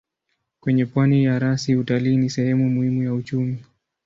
[0.61, 3.63] Kwenye pwani ya rasi utalii ni sehemu muhimu ya uchumi.